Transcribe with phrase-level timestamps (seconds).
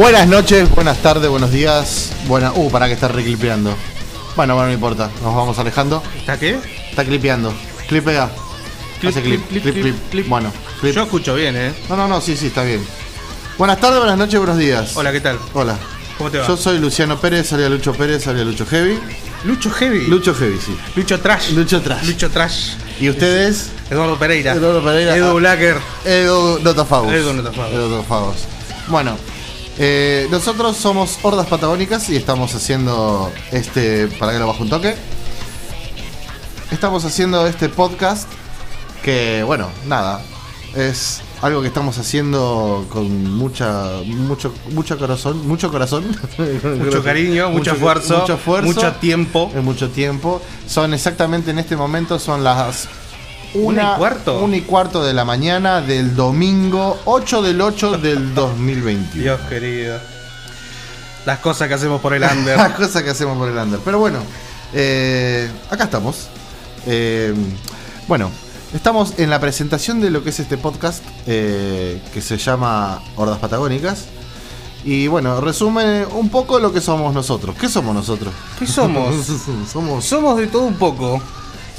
[0.00, 2.10] Buenas noches, buenas tardes, buenos días.
[2.26, 2.52] Buena.
[2.54, 3.76] Uh, para que está reclipeando.
[4.34, 5.10] Bueno, bueno, no importa.
[5.22, 6.02] Nos vamos alejando.
[6.16, 6.58] ¿Está qué?
[6.88, 7.52] Está clipeando.
[7.86, 8.30] Clipea.
[8.98, 10.26] Clip, Hace clip, clip, clip, clip.
[10.26, 10.94] Bueno, clip.
[10.94, 11.74] Yo escucho bien, ¿eh?
[11.90, 12.82] No, no, no, sí, sí, está bien.
[13.58, 14.96] Buenas tardes, buenas noches, buenos días.
[14.96, 15.38] Hola, ¿qué tal?
[15.52, 15.76] Hola.
[16.16, 16.48] ¿Cómo te va?
[16.48, 18.98] Yo soy Luciano Pérez, salía Lucho Pérez, salía Lucho Heavy.
[19.44, 20.06] Lucho Heavy.
[20.06, 20.74] Lucho Heavy, sí.
[20.96, 21.50] Lucho Trash.
[21.50, 22.06] Lucho Trash.
[22.06, 22.70] Lucho Trash.
[23.00, 23.68] ¿Y ustedes?
[23.90, 24.54] Eduardo Pereira.
[24.54, 25.14] Eduardo Pereira.
[25.14, 25.34] Edu Ah.
[25.34, 25.76] Blacker.
[26.06, 27.12] Edu Notafagos.
[27.12, 27.72] Edu Notafagos.
[27.74, 28.36] Edu Notafagos.
[28.88, 29.16] Bueno,
[29.82, 34.08] eh, nosotros somos Hordas Patagónicas y estamos haciendo este.
[34.08, 34.94] Para que lo bajo un toque.
[36.70, 38.28] Estamos haciendo este podcast
[39.02, 40.20] que, bueno, nada.
[40.76, 46.04] Es algo que estamos haciendo con mucha, mucho, mucho corazón, mucho corazón,
[46.78, 49.50] Mucho cariño, mucho, esfuerzo, mucho esfuerzo, mucho tiempo.
[49.54, 50.42] en mucho tiempo.
[50.66, 52.86] Son exactamente en este momento, son las
[53.54, 54.40] ¿Una y cuarto?
[54.40, 59.22] una y cuarto de la mañana del domingo 8 del 8 del 2021.
[59.22, 59.98] Dios querido.
[61.26, 62.56] Las cosas que hacemos por el under.
[62.56, 63.80] Las cosas que hacemos por el under.
[63.80, 64.20] Pero bueno,
[64.72, 66.28] eh, acá estamos.
[66.86, 67.34] Eh,
[68.08, 68.30] bueno,
[68.72, 73.38] estamos en la presentación de lo que es este podcast eh, que se llama Hordas
[73.38, 74.06] Patagónicas.
[74.82, 77.54] Y bueno, resume un poco lo que somos nosotros.
[77.60, 78.32] ¿Qué somos nosotros?
[78.58, 79.14] ¿Qué somos?
[79.70, 81.20] somos Somos de todo un poco.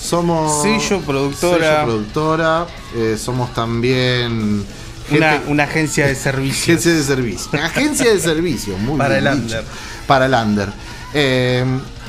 [0.02, 0.61] Somos.
[0.63, 1.81] Sello, productora.
[1.81, 2.66] sello, productora.
[2.95, 4.66] eh, somos también.
[5.11, 6.77] Una, gente- una agencia de servicios.
[6.80, 7.49] agencia de servicio.
[7.63, 8.77] Agencia de servicio.
[8.77, 9.57] Muy Para bien el dicho.
[9.59, 9.66] under.
[10.07, 10.69] Para el under.
[11.13, 11.66] Eh,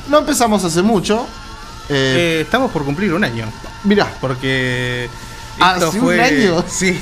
[0.09, 1.27] no empezamos hace mucho.
[1.89, 3.45] Eh, Eh, estamos por cumplir un año.
[3.83, 5.09] mirá, Porque.
[5.59, 6.63] ¿Hace Esto un año?
[6.69, 6.99] Sí.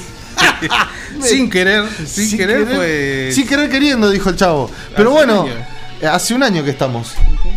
[1.21, 1.85] sin querer.
[2.05, 3.31] Sin, querer, fue.
[3.33, 4.69] Sin querer queriendo, dijo el chavo.
[4.95, 5.47] Pero Hace bueno,
[6.11, 7.13] hace un año que estamos.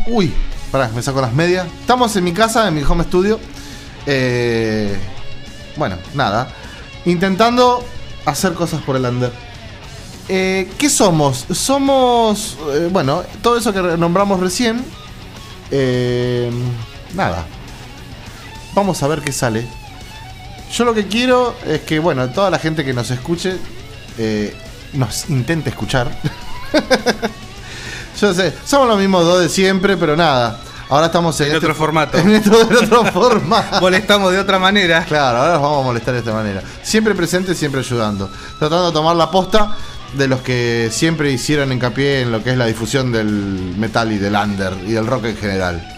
[0.06, 0.32] Uy,
[0.74, 1.68] pará, me saco las medias.
[1.80, 3.38] Estamos en mi casa, en mi home studio.
[4.06, 4.92] Eh,
[5.76, 6.48] bueno, nada.
[7.04, 7.84] Intentando
[8.24, 9.30] hacer cosas por el under.
[10.28, 11.46] Eh, ¿Qué somos?
[11.52, 14.84] Somos, eh, bueno, todo eso que nombramos recién.
[15.70, 16.50] Eh,
[17.14, 17.46] nada.
[18.74, 19.64] Vamos a ver qué sale.
[20.72, 23.58] Yo lo que quiero es que, bueno, toda la gente que nos escuche
[24.18, 24.52] eh,
[24.92, 26.10] nos intente escuchar.
[28.20, 30.63] Yo sé, somos los mismos dos de siempre, pero nada.
[30.90, 32.18] Ahora estamos en, En este- otro formato.
[32.18, 33.80] En otro, en otro formato.
[33.80, 35.04] Molestamos de otra manera.
[35.04, 36.62] Claro, ahora nos vamos a molestar de esta manera.
[36.82, 38.28] Siempre presente, siempre ayudando.
[38.58, 39.76] Tratando de tomar la posta
[40.14, 43.26] de los que siempre hicieron hincapié en lo que es la difusión del
[43.76, 45.88] metal y del under y del rock en general.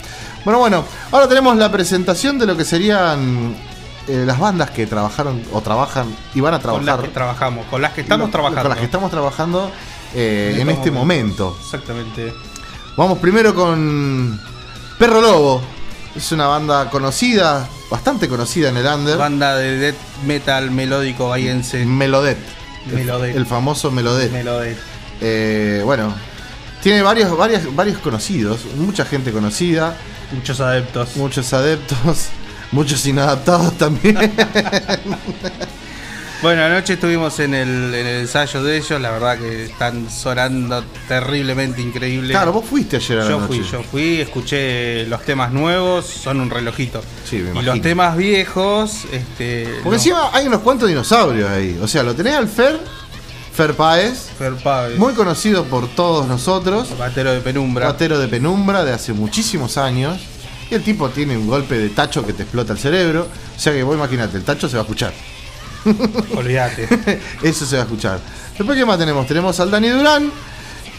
[0.44, 3.54] Bueno, bueno, ahora tenemos la presentación de lo que serían
[4.08, 7.04] eh, las bandas que trabajaron o trabajan y van a Con las trabajar.
[7.08, 8.68] que trabajamos, con las que estamos Con trabajando.
[8.68, 9.70] las que estamos trabajando
[10.14, 11.54] eh, en este momento.
[11.60, 12.32] Exactamente.
[12.96, 14.40] Vamos primero con
[14.98, 15.62] Perro Lobo.
[16.14, 19.18] Es una banda conocida, bastante conocida en el under.
[19.18, 21.84] Banda de death metal melódico bahiense.
[21.84, 22.38] Melodet.
[22.88, 23.36] El- Melodet.
[23.36, 24.32] El, famoso Melodet.
[24.32, 24.78] Melodet.
[25.20, 26.14] Eh, bueno,
[26.82, 29.96] tiene varios, varios, varios conocidos, mucha gente conocida,
[30.32, 31.16] Muchos adeptos.
[31.16, 32.26] muchos adeptos,
[32.72, 34.16] muchos inadaptados también.
[36.46, 39.00] Bueno, anoche estuvimos en el, en el ensayo de ellos.
[39.00, 42.28] La verdad que están sonando terriblemente increíble.
[42.30, 43.48] claro, vos fuiste ayer a la Yo noche.
[43.48, 47.02] fui, yo fui, escuché los temas nuevos, son un relojito.
[47.28, 47.72] Sí, me y imagino.
[47.72, 49.64] los temas viejos, este.
[49.82, 51.76] Porque no, encima hay unos cuantos dinosaurios ahí.
[51.82, 52.78] O sea, lo tenés al Fer,
[53.52, 56.96] Fer Páez, Fer Páez, muy conocido por todos nosotros.
[56.96, 57.86] batero de penumbra.
[57.86, 60.20] Ratero de penumbra de hace muchísimos años.
[60.70, 63.26] Y el tipo tiene un golpe de tacho que te explota el cerebro.
[63.56, 65.12] O sea que vos imagínate, el tacho se va a escuchar.
[66.36, 66.88] Olvídate.
[67.42, 68.18] Eso se va a escuchar.
[68.56, 69.26] Después, ¿qué más tenemos?
[69.26, 70.30] Tenemos al Dani Durán.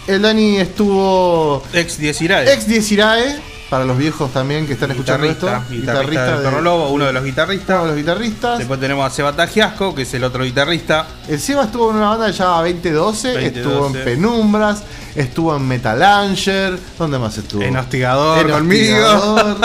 [0.08, 2.54] El Dani estuvo Ex 10 Irae.
[2.54, 5.48] ex 10 Irae, para los viejos también que están escuchando esto.
[5.70, 7.82] guitarrista, de Perro Lobo, uno de los uno guitarristas.
[7.82, 8.58] de los guitarristas.
[8.60, 11.08] Después tenemos a Seba Tagiasco, que es el otro guitarrista.
[11.28, 13.48] El Seba estuvo en una banda llama 2012, 2012.
[13.60, 14.84] estuvo en Penumbras,
[15.16, 16.80] estuvo en Metalanger.
[16.98, 17.62] ¿Dónde más estuvo?
[17.64, 19.06] En Hostigador, En conmigo.
[19.06, 19.58] Hostigador,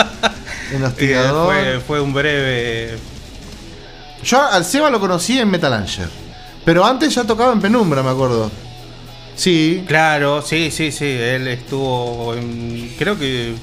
[0.73, 1.45] En Eh, Hostigador.
[1.53, 2.97] fue, fue un breve.
[4.23, 6.09] Yo al Seba lo conocí en Metalanger.
[6.65, 8.49] Pero antes ya tocaba en Penumbra, me acuerdo.
[9.35, 9.83] Sí.
[9.87, 11.05] Claro, sí, sí, sí.
[11.05, 12.95] Él estuvo en.
[12.97, 13.53] Creo que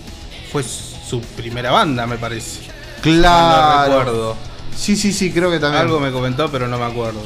[0.52, 2.60] fue su primera banda, me parece.
[2.66, 3.98] No Claro.
[4.00, 4.36] recuerdo.
[4.76, 5.82] Sí, sí, sí, creo que también.
[5.82, 7.20] Algo me comentó, pero no me acuerdo.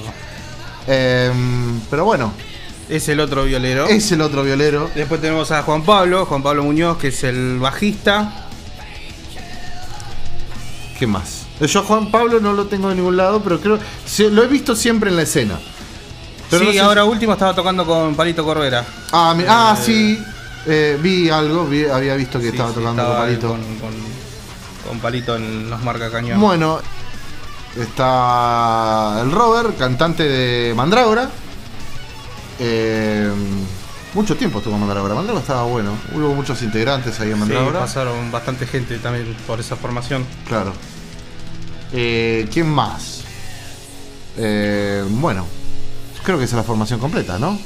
[0.86, 2.32] Em, pero bueno,
[2.88, 3.86] Es el otro violero.
[3.86, 4.90] es el otro violero.
[4.94, 8.43] Después tenemos a Juan Pablo, Juan Pablo Muñoz, que es el bajista.
[10.98, 11.42] ¿Qué más?
[11.60, 13.78] Yo a Juan Pablo no lo tengo de ningún lado, pero creo.
[14.06, 15.58] se- lo he visto siempre en la escena.
[16.50, 18.84] Pero sí, no sé ahora si- último estaba tocando con Palito Corbera.
[19.12, 20.18] Ah, mi- ah, Eh, sí.
[20.66, 23.48] eh, vi algo, vi- había visto que Sí, estaba sí, tocando estaba con Palito.
[23.48, 26.40] Con, con- con Palito en los marca cañón.
[26.40, 26.80] Bueno,
[27.76, 31.30] está el Robert, cantante de Mandrágora.
[32.60, 33.30] Eh,
[34.14, 35.14] Mucho tiempo estuvo Mandrágora.
[35.14, 35.92] Mandrágora estaba bueno.
[36.14, 37.80] Hubo muchos integrantes ahí en Sí, Mandrágora.
[37.80, 40.24] pasaron bastante gente también por esa formación.
[40.48, 40.72] claro.
[41.96, 43.20] Eh, ¿Quién más?
[44.36, 45.46] Eh, bueno,
[46.24, 47.56] creo que esa es la formación completa, ¿no?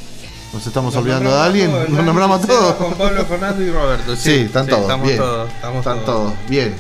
[0.53, 1.71] Nos estamos olvidando de alguien.
[1.95, 2.75] Nos nombramos a todos.
[2.75, 4.17] Con Pablo, Fernando y Roberto.
[4.17, 4.83] Sí, están todos.
[4.83, 5.19] Estamos bien.
[5.19, 5.49] todos.
[5.51, 6.33] Estamos están todos.
[6.49, 6.75] Bien.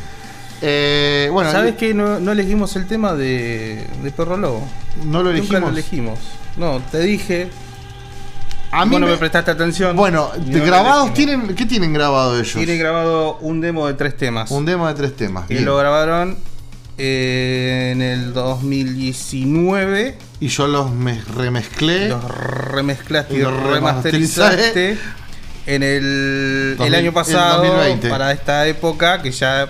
[0.61, 1.94] Eh, bueno, ¿Sabes qué?
[1.94, 4.67] No, no elegimos el tema de, de Perro Lobo.
[5.05, 5.61] no lo Nunca elegimos.
[5.62, 6.19] lo elegimos.
[6.56, 7.49] No, te dije.
[8.70, 9.97] A mí vos no me- me prestaste atención.
[9.97, 11.55] Bueno, no grabados tienen.
[11.55, 12.53] ¿Qué tienen grabado ellos?
[12.53, 14.50] Tiene grabado un demo de tres temas.
[14.50, 15.47] Un demo de tres temas.
[15.47, 16.37] que lo grabaron
[16.99, 20.19] eh, en el 2019.
[20.41, 22.09] Y yo los me- remezclé.
[22.09, 24.99] Los remezclaste y los remasterizaste
[25.67, 26.05] en el,
[26.73, 28.09] el 2000 año pasado el 2020.
[28.09, 29.69] para esta época que ya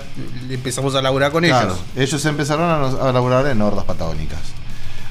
[0.48, 2.08] empezamos a laburar con Claro, ellos.
[2.10, 4.38] ellos empezaron a, a laburar en hordas patagónicas.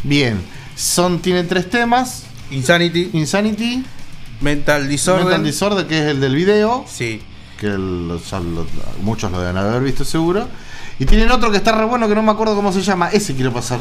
[0.04, 0.42] Bien,
[0.76, 3.84] son, tienen tres temas: Insanity, Insanity,
[4.42, 5.26] Mental Disorder.
[5.26, 7.22] Mental Disorder, que es el del video, Sí.
[7.60, 8.66] que el- ya lo-
[9.02, 10.48] muchos lo deben haber visto seguro.
[11.00, 13.10] Y tienen otro que está re bueno que no me acuerdo cómo se llama.
[13.10, 13.80] Ese quiero pasar.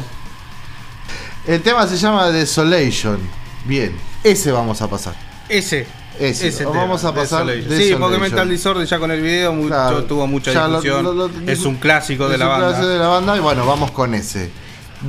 [1.47, 3.17] El tema se llama Desolation.
[3.65, 5.15] Bien, ese vamos a pasar.
[5.49, 5.87] Ese.
[6.19, 7.77] Ese, ese vamos a pasar Desolation.
[7.79, 11.03] Sí, porque Mental Disorder ya con el video mucho- Claro, tuvo mucha lo- discusión.
[11.03, 12.67] lo- lo- es un clásico de la un banda.
[12.69, 14.49] clásico de la banda y bueno, vamos con ese.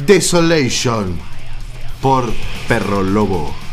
[0.06, 1.18] Desolation
[2.00, 2.32] por
[2.68, 3.67] Perro Lobo.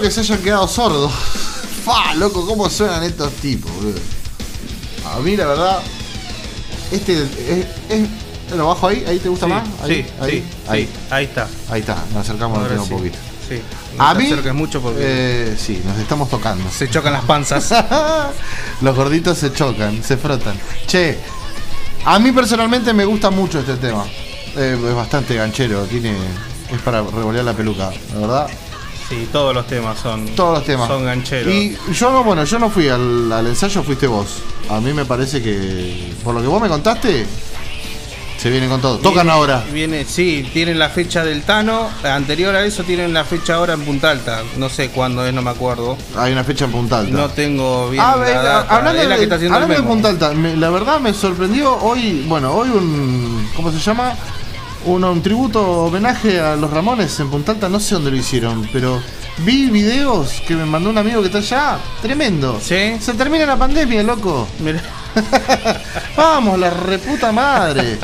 [0.00, 1.12] Espero que se hayan quedado sordos.
[1.84, 3.98] Fa, loco, cómo suenan estos tipos, boludo.
[5.14, 5.78] A mí, la verdad,
[6.90, 7.66] este es.
[7.88, 8.08] es-
[8.56, 9.04] ¿Lo bajo ahí?
[9.06, 9.62] ¿Ahí te gusta Sí, más?
[9.80, 10.82] Ahí, sí, ahí, sí, ahí.
[10.86, 11.48] sí, ahí está.
[11.70, 12.80] Ahí está, nos acercamos Ahora sí.
[12.82, 13.16] un poquito.
[13.48, 13.62] Sí.
[13.96, 14.32] No A mí.
[14.54, 16.68] mucho porque eh, sí, nos estamos tocando.
[16.68, 17.72] se chocan las panzas.
[18.80, 20.58] Los gorditos se chocan, se frotan.
[20.86, 21.16] Che,
[22.04, 24.04] a mí personalmente me gusta mucho este tema.
[24.56, 26.16] Eh, es bastante ganchero, tiene.
[26.72, 28.46] Es para revolear la peluca, la verdad.
[29.10, 30.24] Sí, todos los temas son.
[30.36, 30.86] Todos los temas.
[30.88, 31.52] Son gancheros.
[31.52, 34.38] Y yo no, bueno, yo no fui al, al ensayo, fuiste vos.
[34.70, 36.12] A mí me parece que.
[36.24, 37.26] Por lo que vos me contaste,
[38.38, 38.98] se vienen con todo.
[38.98, 39.64] Tocan ahora.
[39.72, 41.88] Viene, sí, tienen la fecha del Tano.
[42.04, 44.42] Anterior a eso tienen la fecha ahora en Punta Alta.
[44.56, 45.98] No sé cuándo es, no me acuerdo.
[46.16, 47.10] Hay una fecha en Punta Alta.
[47.12, 48.76] No tengo bien Ah, la data.
[48.76, 49.88] hablando Es la de, que está haciendo el hablando de.
[49.92, 54.14] Punta Alta, me- la verdad me sorprendió hoy, bueno, hoy un, ¿cómo se llama?
[54.86, 58.66] Un, un tributo, homenaje a los Ramones en Punta Alta, no sé dónde lo hicieron,
[58.72, 59.00] pero
[59.38, 62.58] vi videos que me mandó un amigo que está allá, tremendo.
[62.62, 62.96] ¿Sí?
[62.98, 64.48] Se termina la pandemia, loco.
[64.60, 64.80] Mirá.
[66.16, 67.98] Vamos, la reputa madre.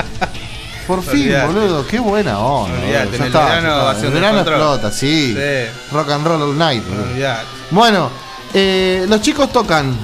[0.86, 1.46] Por fin, Olvidate.
[1.46, 2.78] boludo, qué buena onda.
[2.78, 3.84] Olvidate, en el está, verano está.
[3.84, 5.34] va El verano explota, sí.
[5.34, 5.94] Sí.
[5.94, 6.84] Rock and roll all night.
[7.70, 8.10] Bueno,
[8.52, 9.96] eh, los chicos tocan.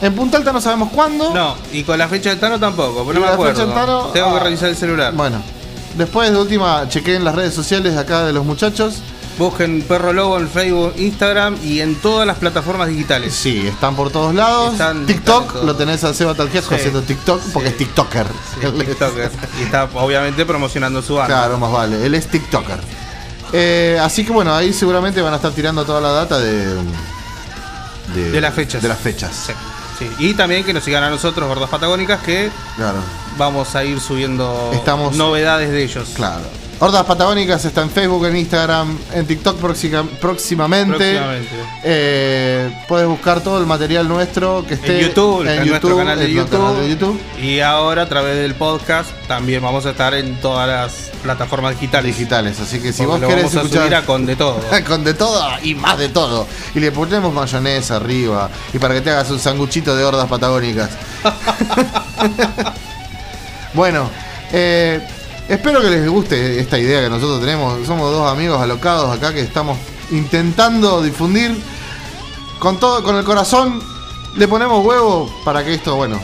[0.00, 1.32] En Punta Alta no sabemos cuándo.
[1.32, 3.66] No, y con la fecha del Tano tampoco, Y no me acuerdo.
[3.72, 5.12] Tano, Tengo que ah, revisar el celular.
[5.14, 5.42] Bueno,
[5.98, 9.02] después de última, chequé en las redes sociales de acá de los muchachos.
[9.38, 13.32] Busquen Perro Lobo en Facebook, Instagram y en todas las plataformas digitales.
[13.34, 14.72] Sí, están por todos lados.
[14.72, 15.64] Están- TikTok, están en todo.
[15.64, 16.80] lo tenés a Seba Talgiasco Sí.
[16.80, 18.26] haciendo TikTok porque es TikToker.
[18.60, 19.30] Sí, TikToker.
[19.60, 21.36] Y está obviamente promocionando su banda.
[21.36, 22.04] Claro, más vale.
[22.04, 22.80] Él es TikToker.
[23.52, 26.74] Eh, así que bueno, ahí seguramente van a estar tirando toda la data de.
[28.14, 28.82] De las fechas.
[28.82, 29.30] De las fechas.
[29.46, 29.52] Sí,
[30.00, 30.10] sí.
[30.18, 32.98] Y también que nos sigan a nosotros, Gordas Patagónicas, que Claro,
[33.38, 36.10] vamos a ir subiendo Estamos- novedades de ellos.
[36.14, 36.42] claro.
[36.80, 40.96] Hordas Patagónicas está en Facebook, en Instagram, en TikTok próxima- próximamente.
[40.96, 41.48] Próximamente.
[41.82, 46.26] Eh, puedes buscar todo el material nuestro que esté En YouTube, en, nuestro canal de
[46.26, 46.50] en YouTube.
[46.52, 47.20] canal de YouTube.
[47.42, 52.16] Y ahora a través del podcast también vamos a estar en todas las plataformas digitales.
[52.16, 52.60] digitales.
[52.60, 54.60] Así que si Porque vos lo querés vamos a escuchar subir a con de todo.
[54.86, 56.46] con de todo y más de todo.
[56.76, 58.50] Y le ponemos mayonesa arriba.
[58.72, 60.90] Y para que te hagas un sanguchito de hordas patagónicas.
[63.74, 64.08] bueno,
[64.52, 65.06] eh,
[65.48, 67.86] espero que les guste esta idea que nosotros tenemos.
[67.86, 69.78] Somos dos amigos alocados acá que estamos
[70.10, 71.60] intentando difundir
[72.58, 73.82] con todo, con el corazón.
[74.36, 76.20] Le ponemos huevo para que esto, bueno,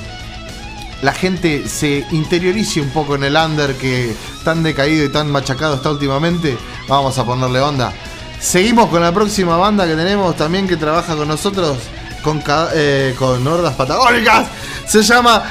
[1.03, 5.75] la gente se interiorice un poco en el under que tan decaído y tan machacado
[5.75, 6.57] está últimamente.
[6.89, 7.93] Vamos a ponerle onda.
[8.41, 11.79] Seguimos con la próxima banda que tenemos también que trabaja con nosotros,
[12.23, 12.43] con,
[12.75, 14.47] eh, con hordas patagónicas.
[14.87, 15.43] Se llama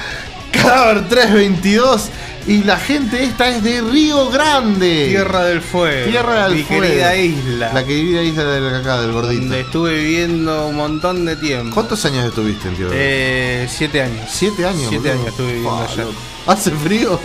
[0.54, 2.10] Cadáver 322
[2.46, 5.08] y la gente esta es de Río Grande.
[5.10, 6.10] Tierra del Fuego.
[6.10, 6.84] Tierra del Mi Fuego.
[6.84, 7.72] querida isla.
[7.74, 9.42] La querida isla del acá, del gordito.
[9.42, 11.74] donde estuve viviendo un montón de tiempo.
[11.74, 12.76] ¿Cuántos años estuviste en?
[12.92, 14.30] Eh, siete años.
[14.30, 14.88] ¿Siete años?
[14.90, 16.04] Siete años estuve viviendo allá.
[16.04, 16.16] loco.
[16.46, 17.20] ¿Hace frío?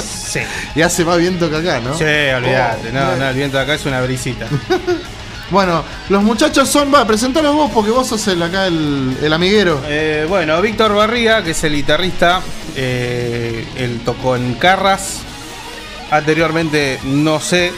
[0.00, 0.40] Sí.
[0.76, 1.96] y hace más viento que acá, ¿no?
[1.96, 2.90] Sí, olvídate.
[2.90, 4.46] Oh, no, no, el viento de acá es una brisita.
[5.50, 6.94] Bueno, los muchachos son.
[6.94, 9.80] Va, presentalos vos porque vos sos el, acá el, el amiguero.
[9.86, 12.40] Eh, bueno, Víctor Barría, que es el guitarrista,
[12.76, 15.20] eh, él tocó en Carras.
[16.10, 17.72] Anteriormente, no sé.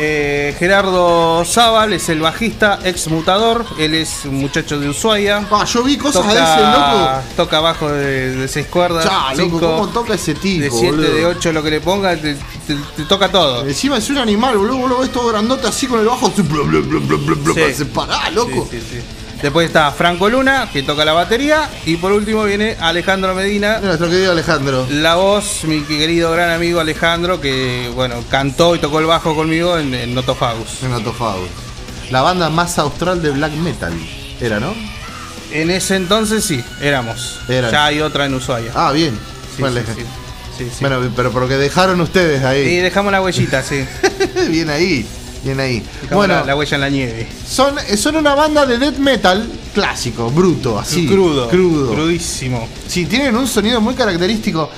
[0.00, 3.64] Eh, Gerardo Zaval es el bajista, ex mutador.
[3.78, 5.44] Él es un muchacho de Ushuaia.
[5.50, 6.72] Ah, yo vi cosas de ese Toca,
[7.16, 7.22] loco.
[7.36, 9.04] toca bajo de, de seis cuerdas.
[9.04, 10.62] Ya, loco, cinco, ¿cómo toca ese tipo?
[10.62, 11.12] de 7, boludo?
[11.14, 13.66] de 8, lo que le ponga, te, te- te toca todo.
[13.66, 14.76] Encima es un animal, boludo.
[14.78, 16.28] Vos lo ves todo grandote así con el bajo.
[16.28, 17.74] Así, bla, bla, bla, Sí.
[17.74, 18.68] Se pará, loco.
[18.70, 19.00] Sí, sí.
[19.42, 21.68] Después está Franco Luna, que toca la batería.
[21.86, 24.86] Y por último viene Alejandro Medina, Nuestro querido Alejandro.
[24.90, 29.78] La voz, mi querido gran amigo Alejandro, que bueno, cantó y tocó el bajo conmigo
[29.78, 30.82] en, en Notofagus.
[30.82, 31.46] En Autofago.
[32.10, 33.92] La banda más austral de black metal.
[34.40, 34.74] Era, ¿no?
[35.52, 37.40] En ese entonces sí, éramos.
[37.48, 37.70] Eran.
[37.70, 38.72] Ya hay otra en Ushuaia.
[38.74, 39.18] Ah, bien.
[39.54, 39.80] Sí, Bueno,
[40.56, 40.64] sí.
[40.80, 42.76] Bueno, pero porque dejaron ustedes Y ahí.
[42.78, 43.84] dejamos la huellita, sí.
[44.50, 45.06] bien ahí.
[45.44, 45.82] Bien ahí.
[46.10, 47.26] Bueno, la, la huella en la nieve.
[47.48, 51.06] son, son una banda de death metal clásico, bruto, así.
[51.06, 51.48] Crudo.
[51.48, 51.94] Crudo.
[51.94, 52.66] Crudísimo.
[52.86, 54.68] Sí, tienen un sonido muy característico.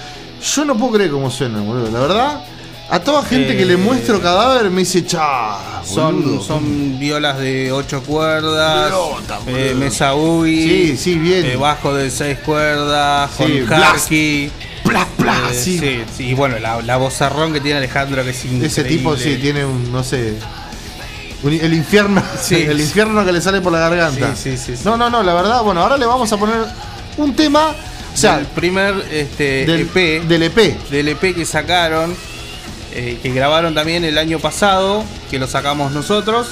[0.55, 1.90] Yo no puedo creer cómo suenan, boludo.
[1.90, 2.45] La verdad,
[2.90, 6.43] a toda gente que le Eh, muestro cadáver me dice, cha, Son, boludo".
[6.43, 9.59] son violas de 8 cuerdas, boludo.
[9.59, 10.12] eh, mesa
[10.45, 11.47] Sí, sí, bien.
[11.47, 13.67] eh, bajo de 6 cuerdas, Sí, con
[15.28, 15.78] eh, sí,
[16.16, 16.24] sí.
[16.24, 18.66] Y bueno, la, la vozarrón que tiene Alejandro, que es increíble.
[18.66, 20.34] Ese tipo sí tiene un, no sé.
[21.44, 22.22] el infierno.
[22.42, 22.56] Sí.
[22.56, 24.34] el infierno que le sale por la garganta.
[24.36, 24.82] Sí, sí, sí.
[24.84, 26.64] No, no, no, la verdad, bueno, ahora le vamos a poner
[27.16, 27.74] un tema.
[28.12, 30.90] O sea, el primer este, del EP, del EP.
[30.90, 32.14] del EP que sacaron,
[32.92, 36.48] eh, que grabaron también el año pasado, que lo sacamos nosotros.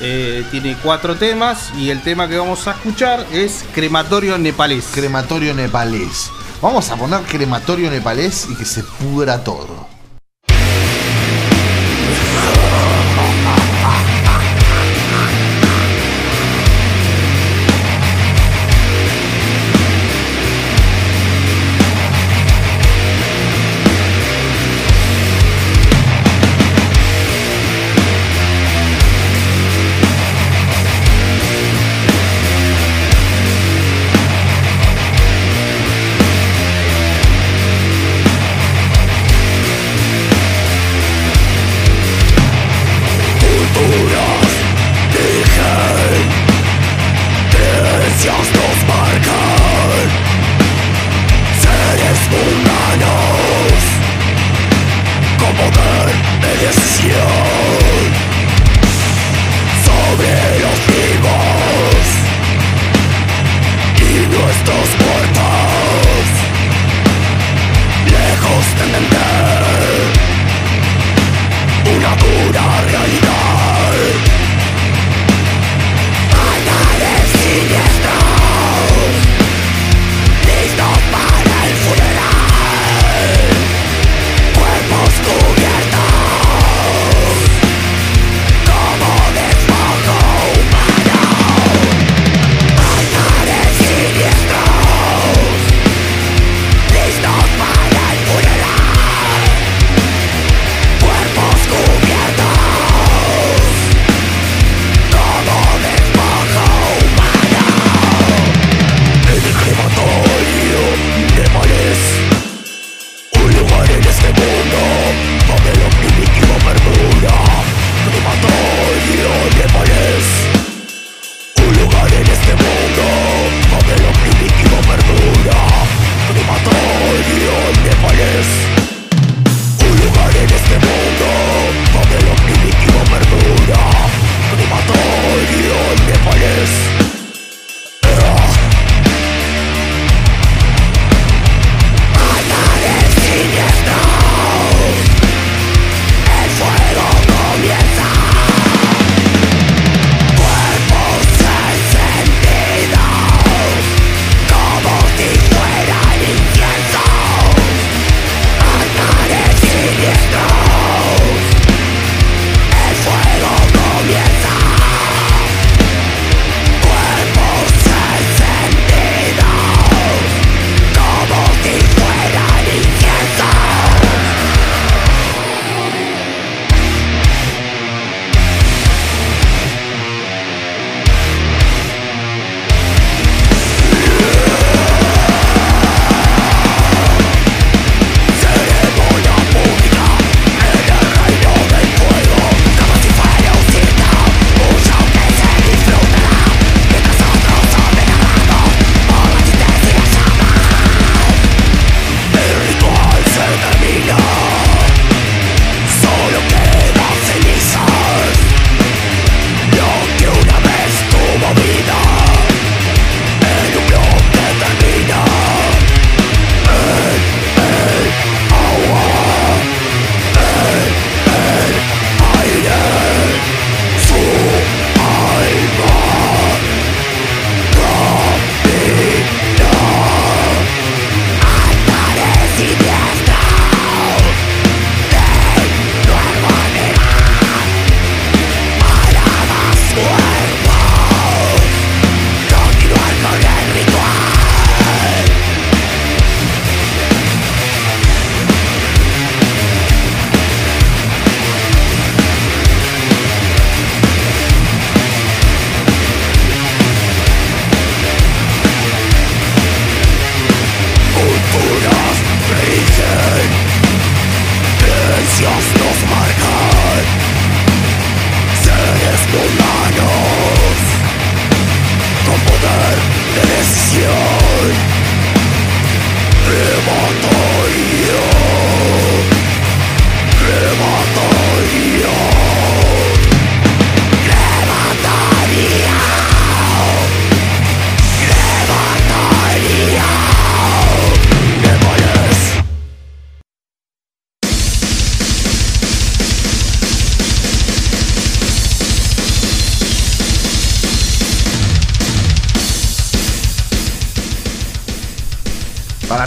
[0.00, 4.84] Eh, tiene cuatro temas y el tema que vamos a escuchar es Crematorio Nepalés.
[4.92, 6.30] Crematorio nepalés.
[6.60, 9.97] Vamos a poner crematorio nepalés y que se pudra todo.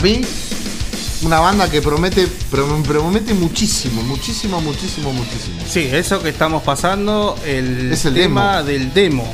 [0.02, 0.20] Mí,
[1.22, 5.60] una banda que promete, prom- promete muchísimo, muchísimo, muchísimo, muchísimo.
[5.68, 9.32] Sí, eso que estamos pasando, el, Es el tema del demo.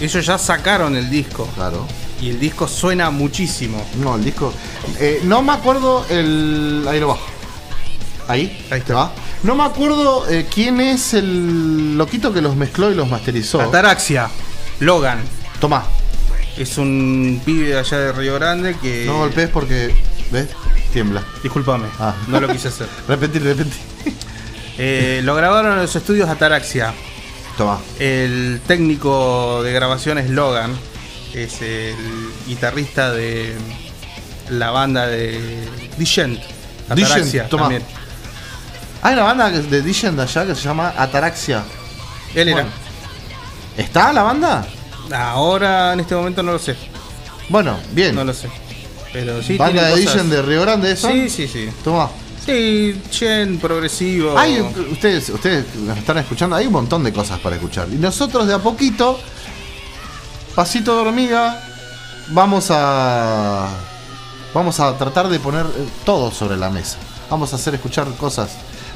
[0.00, 1.86] Ellos ya sacaron el disco Claro.
[2.22, 3.84] y el disco suena muchísimo.
[4.02, 4.52] No, el disco.
[4.98, 6.86] eh, no me acuerdo el.
[6.88, 7.26] Ahí lo bajo.
[8.28, 8.66] Ahí.
[8.70, 8.94] Ahí está.
[8.94, 9.12] ¿Va?
[9.42, 13.60] No me acuerdo eh, quién es el loquito que los mezcló y los masterizó.
[13.60, 14.30] Ataraxia,
[14.78, 15.18] Logan.
[15.60, 15.84] Tomá,
[16.56, 19.04] Es un pibe de allá de Río Grande que.
[19.06, 19.94] no golpees porque.
[20.30, 20.48] ¿Ves?
[20.92, 21.22] Tiembla.
[21.42, 22.14] Discúlpame, Ah.
[22.28, 22.88] no lo quise hacer.
[23.08, 23.72] Repetir, repetir.
[24.78, 26.92] Eh, lo grabaron en los estudios Ataraxia.
[27.56, 27.78] Tomá.
[27.98, 30.72] El técnico de grabación es Logan,
[31.34, 31.94] es el
[32.46, 33.54] guitarrista de
[34.50, 36.40] la banda de Digent.
[36.94, 37.62] Digent, Ataraxia toma.
[37.64, 37.82] también.
[39.02, 39.82] Hay una banda de
[40.16, 41.62] de allá que se llama Ataraxia.
[42.34, 42.66] Él era.
[43.76, 44.66] ¿Está la banda?
[45.14, 46.76] Ahora en este momento no lo sé.
[47.48, 48.14] Bueno, bien.
[48.14, 48.48] No lo sé.
[49.12, 49.56] Pero sí.
[49.56, 51.08] banda de cosas- DJ de Río Grande, ¿eso?
[51.10, 51.68] Sí, sí, sí.
[51.82, 52.08] Tomá.
[52.46, 54.36] Sí, Chen, progresivo.
[54.38, 57.88] Hay, ustedes, ustedes nos están escuchando, hay un montón de cosas para escuchar.
[57.92, 59.18] Y nosotros de a poquito,
[60.54, 61.62] pasito de hormiga,
[62.28, 63.68] vamos a.
[64.52, 66.96] Vamos a tratar de poner eh, todo sobre la mesa.
[67.30, 68.50] Vamos a hacer escuchar cosas.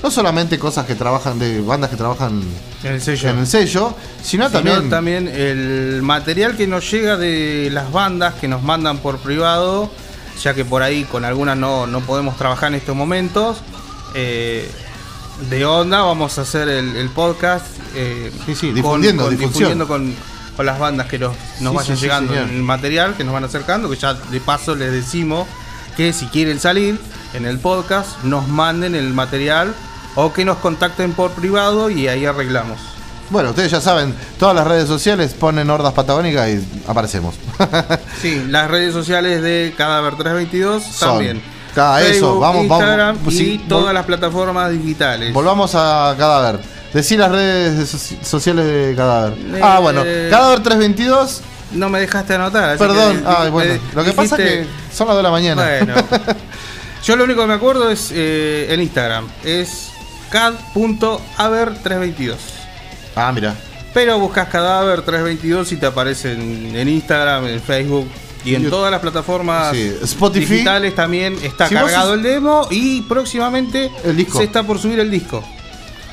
[0.05, 2.43] No solamente cosas que trabajan de bandas que trabajan
[2.83, 3.31] En el sello.
[3.31, 4.91] en el sello, sino Sino también.
[4.91, 9.91] también el material que nos llega de las bandas que nos mandan por privado,
[10.43, 13.59] ya que por ahí con algunas no, no podemos trabajar en estos momentos.
[14.15, 14.71] eh,
[15.51, 19.53] de onda vamos a hacer el, el podcast eh, Sí, sí, difundiendo, difusión.
[19.53, 20.15] difundiendo con,
[20.55, 23.89] con las bandas que nos, nos Sí, vayan llegando el material que nos van acercando,
[23.91, 25.49] que ya de paso les decimos
[25.97, 27.01] que si quieren salir
[27.33, 29.75] en el podcast nos manden el material
[30.17, 32.79] o que nos contacten por privado y ahí arreglamos.
[33.31, 37.35] Bueno, ustedes ya saben, todas las redes sociales ponen Hordas Patagónicas y aparecemos.
[38.21, 41.09] Sí, las redes sociales de Cadáver 322 Son.
[41.11, 41.43] también.
[41.77, 42.81] Ah, eso, vamos, vamos.
[42.85, 45.33] Instagram y Sí, todas vol- las plataformas digitales.
[45.35, 46.61] Volvamos a Cadáver.
[46.93, 49.37] Decí las redes de soci- sociales de Cadáver.
[49.39, 51.41] Eh, Ah, bueno, Cadáver 322.
[51.73, 52.79] No me dejaste anotar.
[52.79, 53.81] Perdón, que me bueno.
[53.95, 55.63] Lo que pasa es que son las 2 de la mañana.
[55.65, 55.95] Bueno.
[57.05, 59.27] Yo lo único que me acuerdo es eh, en Instagram.
[59.43, 59.91] Es
[60.35, 62.35] cad.aver322.
[63.17, 63.55] ah, mira.
[63.93, 68.09] Pero buscas Cadáver 322 y te aparecen en Instagram, en Facebook
[68.45, 68.77] y en YouTube.
[68.79, 70.53] todas las plataformas Sí, Spotify.
[70.55, 74.39] digitales también está Si cargado el demo y próximamente El disco.
[74.39, 75.45] se está por subir el disco.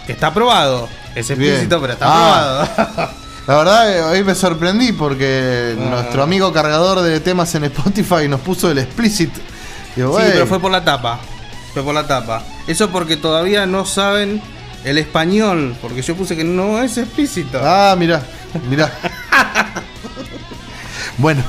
[0.06, 0.88] Que está aprobado.
[1.16, 1.42] Es Bien.
[1.42, 2.62] explícito, pero está Ah.
[2.64, 3.12] aprobado.
[3.48, 5.80] La verdad, eh, hoy me sorprendí porque Ah.
[5.90, 9.32] nuestro amigo cargador de temas en Spotify nos puso el explicit.
[9.96, 11.20] Digo, Sí, pero fue por la tapa.
[11.74, 12.44] Fue por la tapa.
[12.68, 14.42] Eso porque todavía no saben
[14.84, 15.76] el español.
[15.82, 17.60] Porque yo puse que no es explícito.
[17.64, 18.22] Ah, mira,
[18.70, 18.92] mira.
[21.18, 21.44] bueno,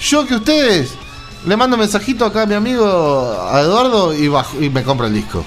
[0.00, 0.92] yo que ustedes
[1.46, 2.84] le mando mensajito acá a mi amigo
[3.50, 5.44] a Eduardo y, bajo, y me compra el disco.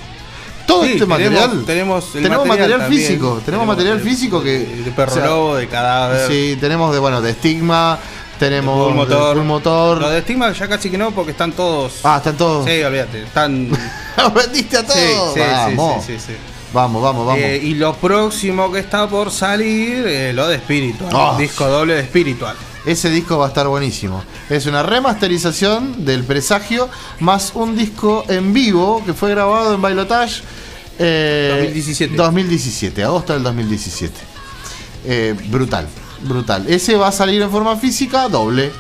[0.66, 1.64] Todo Sí, este material.
[1.66, 3.42] tenemos tenemos material, físico.
[3.44, 4.60] Tenemos, material físico que.
[4.86, 6.28] De perro o sea, lobo, de cadáver.
[6.30, 7.98] Sí, tenemos de bueno, de estigma,
[8.38, 9.36] tenemos Full motor.
[9.44, 10.00] motor.
[10.00, 12.02] Lo de estigma ya casi que no, porque están todos.
[12.04, 12.66] Ah, están todos.
[12.66, 13.24] Sí, olvídate.
[13.24, 13.70] Están.
[14.24, 15.34] Los vendiste a todos.
[15.34, 16.06] sí, sí, vamos.
[16.06, 16.34] sí, sí, sí.
[16.74, 17.42] vamos, vamos, vamos.
[17.42, 21.10] Eh, y lo próximo que está por salir, eh, lo de Spiritual.
[21.14, 21.38] Oh.
[21.38, 22.56] Disco doble de Spiritual.
[22.86, 24.24] Ese disco va a estar buenísimo.
[24.50, 30.42] Es una remasterización del presagio más un disco en vivo que fue grabado en Bailotage.
[30.98, 32.16] eh, 2017.
[32.16, 34.14] 2017, agosto del 2017.
[35.06, 35.88] Eh, brutal,
[36.24, 36.66] brutal.
[36.68, 38.72] Ese va a salir en forma física doble.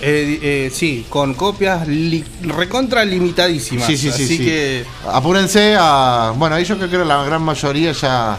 [0.00, 3.86] Eh, eh, sí, con copias li- recontra limitadísimas.
[3.86, 4.24] Sí, sí, sí.
[4.24, 4.44] Así sí.
[4.44, 4.84] que.
[5.10, 6.32] Apúrense a.
[6.36, 8.38] Bueno, ahí yo creo que la gran mayoría ya.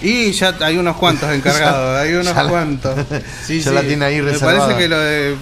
[0.00, 2.94] Y ya hay unos cuantos encargados, hay unos ya cuantos.
[3.46, 3.74] Sí, ya sí.
[3.74, 4.60] la tiene ahí Me reservada.
[4.60, 5.36] parece que lo de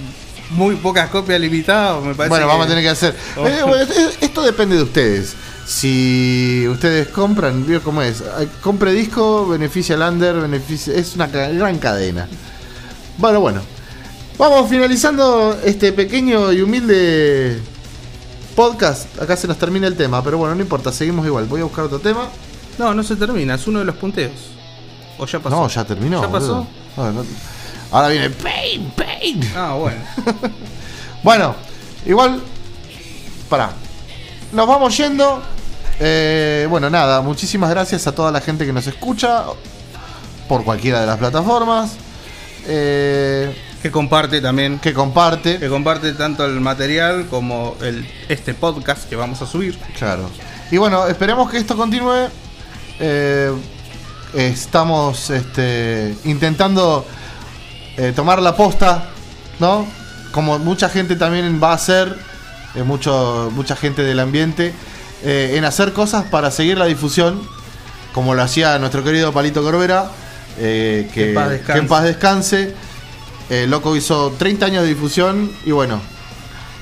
[0.51, 3.15] muy pocas copias limitadas, me parece Bueno, vamos a tener que hacer.
[3.37, 3.47] Oh.
[3.47, 3.87] Eh, bueno,
[4.21, 5.35] esto- depende de ustedes.
[5.67, 8.25] Si ustedes compran, vio cómo es.
[8.61, 10.93] Compre disco, beneficia al under, beneficia.
[10.95, 12.27] Es una gran cadena.
[13.19, 13.63] Bueno, bueno.
[14.41, 17.61] Vamos finalizando este pequeño y humilde
[18.57, 19.21] podcast.
[19.21, 21.45] Acá se nos termina el tema, pero bueno, no importa, seguimos igual.
[21.45, 22.27] Voy a buscar otro tema.
[22.79, 24.33] No, no se termina, es uno de los punteos.
[25.19, 25.57] ¿O ya pasó?
[25.57, 26.23] No, ya terminó.
[26.23, 26.67] ¿Ya pasó?
[26.97, 27.23] No, no.
[27.91, 29.53] Ahora viene Pain, Pain.
[29.55, 30.01] Ah, bueno.
[31.23, 31.55] Bueno,
[32.07, 32.41] igual,
[33.51, 33.73] pará.
[34.53, 35.43] Nos vamos yendo.
[35.99, 39.45] Eh, bueno, nada, muchísimas gracias a toda la gente que nos escucha
[40.49, 41.91] por cualquiera de las plataformas.
[42.67, 44.79] eh, que comparte también.
[44.79, 45.59] que comparte.
[45.59, 49.79] Que comparte tanto el material como el, este podcast que vamos a subir.
[49.99, 50.31] Claro.
[50.71, 52.29] Y bueno, esperemos que esto continúe.
[53.01, 53.53] Eh,
[54.35, 57.05] estamos este, intentando
[57.97, 59.05] eh, tomar la posta,
[59.59, 59.87] ¿no?
[60.33, 62.17] Como mucha gente también va a hacer
[62.75, 64.73] eh, mucho, mucha gente del ambiente,
[65.25, 67.41] eh, en hacer cosas para seguir la difusión,
[68.15, 70.11] como lo hacía nuestro querido Palito Corbera,
[70.57, 71.73] que, Que en paz descanse.
[71.73, 72.75] que en paz descanse.
[73.51, 76.01] Eh, Loco hizo 30 años de difusión y bueno,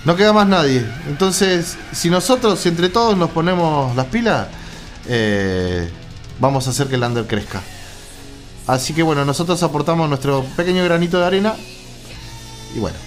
[0.04, 0.84] no queda más nadie.
[1.08, 4.48] Entonces, si nosotros, si entre todos nos ponemos las pilas,
[5.06, 5.90] eh,
[6.38, 7.60] vamos a hacer que el under crezca.
[8.66, 11.54] Así que bueno, nosotros aportamos nuestro pequeño granito de arena.
[12.76, 12.98] Y bueno,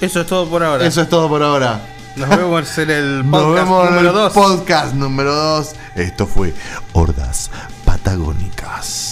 [0.00, 0.86] Eso es todo por ahora.
[0.86, 1.86] eso es todo por ahora.
[2.16, 4.32] Nos vemos en el podcast número el 2.
[4.32, 5.68] podcast número 2.
[5.96, 6.54] Esto fue
[6.94, 7.50] Hordas
[7.84, 9.11] Patagónicas.